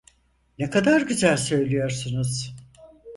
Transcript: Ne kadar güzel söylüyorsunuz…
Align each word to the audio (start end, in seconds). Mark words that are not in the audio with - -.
Ne 0.59 0.69
kadar 0.69 1.01
güzel 1.01 1.37
söylüyorsunuz… 1.37 2.55